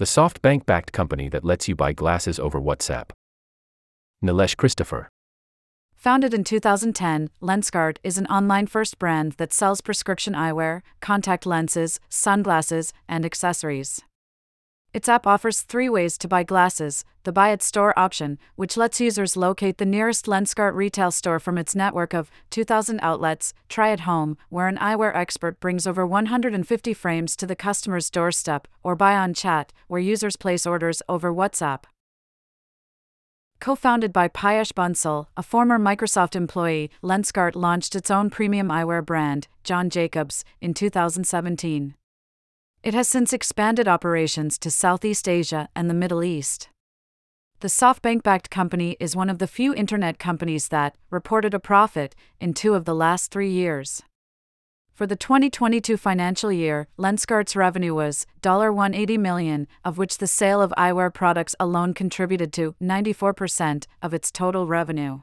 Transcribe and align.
the 0.00 0.06
SoftBank 0.06 0.64
backed 0.64 0.92
company 0.94 1.28
that 1.28 1.44
lets 1.44 1.68
you 1.68 1.76
buy 1.76 1.92
glasses 1.92 2.38
over 2.38 2.58
WhatsApp. 2.58 3.10
Nilesh 4.24 4.56
Christopher. 4.56 5.10
Founded 5.94 6.32
in 6.32 6.42
2010, 6.42 7.28
Lenskart 7.42 7.98
is 8.02 8.16
an 8.16 8.26
online 8.28 8.66
first 8.66 8.98
brand 8.98 9.32
that 9.32 9.52
sells 9.52 9.82
prescription 9.82 10.32
eyewear, 10.32 10.80
contact 11.02 11.44
lenses, 11.44 12.00
sunglasses, 12.08 12.94
and 13.06 13.26
accessories. 13.26 14.00
Its 14.92 15.08
app 15.08 15.26
offers 15.26 15.62
three 15.62 15.88
ways 15.88 16.18
to 16.18 16.26
buy 16.26 16.42
glasses 16.42 17.04
the 17.24 17.32
Buy 17.32 17.50
at 17.50 17.62
Store 17.62 17.96
option, 17.98 18.38
which 18.56 18.76
lets 18.76 19.00
users 19.00 19.36
locate 19.36 19.78
the 19.78 19.84
nearest 19.84 20.26
Lenskart 20.26 20.74
retail 20.74 21.10
store 21.10 21.38
from 21.38 21.58
its 21.58 21.74
network 21.74 22.14
of 22.14 22.30
2,000 22.48 22.98
outlets, 23.02 23.52
Try 23.68 23.90
at 23.90 24.00
Home, 24.00 24.38
where 24.48 24.68
an 24.68 24.78
eyewear 24.78 25.14
expert 25.14 25.60
brings 25.60 25.86
over 25.86 26.06
150 26.06 26.94
frames 26.94 27.36
to 27.36 27.46
the 27.46 27.54
customer's 27.54 28.10
doorstep, 28.10 28.66
or 28.82 28.96
Buy 28.96 29.16
on 29.16 29.34
Chat, 29.34 29.72
where 29.86 30.00
users 30.00 30.36
place 30.36 30.66
orders 30.66 31.02
over 31.08 31.32
WhatsApp. 31.32 31.84
Co 33.60 33.74
founded 33.74 34.14
by 34.14 34.28
Piyush 34.28 34.72
Bansal, 34.72 35.26
a 35.36 35.42
former 35.42 35.78
Microsoft 35.78 36.34
employee, 36.34 36.90
Lenskart 37.02 37.54
launched 37.54 37.94
its 37.94 38.10
own 38.10 38.30
premium 38.30 38.68
eyewear 38.68 39.04
brand, 39.04 39.48
John 39.62 39.90
Jacobs, 39.90 40.42
in 40.62 40.72
2017. 40.72 41.94
It 42.82 42.94
has 42.94 43.08
since 43.08 43.34
expanded 43.34 43.86
operations 43.86 44.56
to 44.58 44.70
Southeast 44.70 45.28
Asia 45.28 45.68
and 45.76 45.90
the 45.90 45.94
Middle 45.94 46.24
East. 46.24 46.70
The 47.60 47.68
SoftBank 47.68 48.22
backed 48.22 48.48
company 48.48 48.96
is 48.98 49.14
one 49.14 49.28
of 49.28 49.38
the 49.38 49.46
few 49.46 49.74
internet 49.74 50.18
companies 50.18 50.68
that 50.68 50.96
reported 51.10 51.52
a 51.52 51.60
profit 51.60 52.14
in 52.40 52.54
two 52.54 52.72
of 52.72 52.86
the 52.86 52.94
last 52.94 53.30
three 53.30 53.50
years. 53.50 54.02
For 54.94 55.06
the 55.06 55.14
2022 55.14 55.98
financial 55.98 56.50
year, 56.50 56.88
Lenskart's 56.96 57.54
revenue 57.54 57.94
was 57.94 58.24
180 58.42 59.18
million, 59.18 59.68
of 59.84 59.98
which 59.98 60.16
the 60.16 60.26
sale 60.26 60.62
of 60.62 60.72
eyewear 60.78 61.12
products 61.12 61.54
alone 61.60 61.92
contributed 61.92 62.50
to 62.54 62.74
94% 62.82 63.84
of 64.00 64.14
its 64.14 64.32
total 64.32 64.66
revenue. 64.66 65.20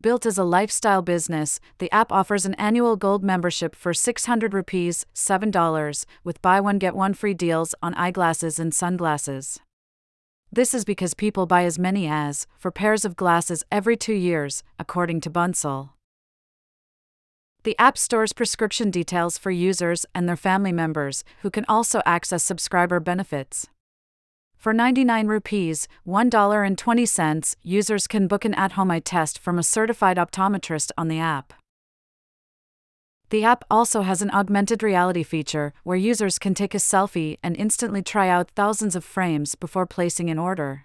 Built 0.00 0.26
as 0.26 0.38
a 0.38 0.44
lifestyle 0.44 1.02
business, 1.02 1.58
the 1.78 1.90
app 1.90 2.12
offers 2.12 2.46
an 2.46 2.54
annual 2.54 2.94
gold 2.94 3.24
membership 3.24 3.74
for 3.74 3.92
600 3.92 4.54
rupees, 4.54 5.04
$7, 5.12 6.04
with 6.22 6.40
buy 6.40 6.60
one 6.60 6.78
get 6.78 6.94
one 6.94 7.14
free 7.14 7.34
deals 7.34 7.74
on 7.82 7.94
eyeglasses 7.94 8.60
and 8.60 8.72
sunglasses. 8.72 9.58
This 10.52 10.72
is 10.72 10.84
because 10.84 11.14
people 11.14 11.46
buy 11.46 11.64
as 11.64 11.80
many 11.80 12.06
as 12.06 12.46
four 12.58 12.70
pairs 12.70 13.04
of 13.04 13.16
glasses 13.16 13.64
every 13.72 13.96
two 13.96 14.14
years, 14.14 14.62
according 14.78 15.20
to 15.22 15.30
Bansal. 15.30 15.90
The 17.64 17.76
app 17.76 17.98
stores 17.98 18.32
prescription 18.32 18.92
details 18.92 19.36
for 19.36 19.50
users 19.50 20.06
and 20.14 20.28
their 20.28 20.36
family 20.36 20.72
members, 20.72 21.24
who 21.42 21.50
can 21.50 21.64
also 21.68 22.02
access 22.06 22.44
subscriber 22.44 23.00
benefits. 23.00 23.66
For 24.68 24.74
99 24.74 25.28
rupees, 25.28 25.88
$1.20, 26.06 27.56
users 27.62 28.06
can 28.06 28.26
book 28.26 28.44
an 28.44 28.52
at 28.52 28.72
home 28.72 28.90
eye 28.90 29.00
test 29.00 29.38
from 29.38 29.58
a 29.58 29.62
certified 29.62 30.18
optometrist 30.18 30.90
on 30.98 31.08
the 31.08 31.18
app. 31.18 31.54
The 33.30 33.44
app 33.44 33.64
also 33.70 34.02
has 34.02 34.20
an 34.20 34.30
augmented 34.30 34.82
reality 34.82 35.22
feature 35.22 35.72
where 35.84 35.96
users 35.96 36.38
can 36.38 36.52
take 36.52 36.74
a 36.74 36.78
selfie 36.78 37.38
and 37.42 37.56
instantly 37.56 38.02
try 38.02 38.28
out 38.28 38.50
thousands 38.50 38.94
of 38.94 39.04
frames 39.04 39.54
before 39.54 39.86
placing 39.86 40.28
an 40.28 40.38
order. 40.38 40.84